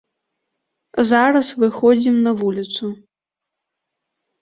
Зараз 1.09 1.47
выходзім 1.65 2.19
на 2.25 2.35
вуліцу. 2.43 2.85